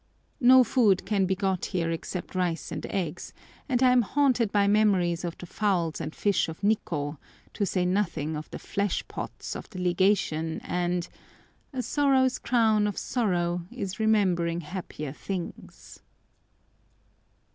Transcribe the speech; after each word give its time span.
No 0.39 0.63
food 0.63 1.05
can 1.05 1.27
be 1.27 1.35
got 1.35 1.65
here 1.65 1.91
except 1.91 2.33
rice 2.33 2.71
and 2.71 2.87
eggs, 2.87 3.33
and 3.69 3.83
I 3.83 3.91
am 3.91 4.01
haunted 4.01 4.51
by 4.51 4.65
memories 4.65 5.23
of 5.23 5.37
the 5.37 5.45
fowls 5.45 6.01
and 6.01 6.15
fish 6.15 6.49
of 6.49 6.61
Nikkô, 6.61 7.19
to 7.53 7.65
say 7.67 7.85
nothing 7.85 8.35
of 8.35 8.49
the 8.49 8.57
"flesh 8.57 9.07
pots" 9.07 9.55
of 9.55 9.69
the 9.69 9.79
Legation, 9.79 10.59
and 10.63 11.07
"—a 11.71 11.83
sorrow's 11.83 12.39
crown 12.39 12.87
of 12.87 12.97
sorrow 12.97 13.61
Is 13.69 13.99
remembering 13.99 14.61
happier 14.61 15.11
things!" 15.13 15.99